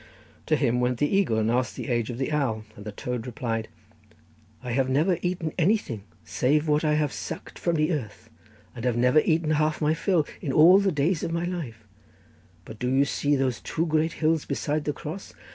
[0.47, 3.27] To him went the eagle, and asked the age of the owl, and the toad
[3.27, 3.67] replied:
[4.63, 8.31] 'I have never eaten anything save what I have sucked from the earth,
[8.75, 11.85] and have never eaten half my fill in all the days of my life;
[12.65, 15.35] but do you see those two great hills beside the cross?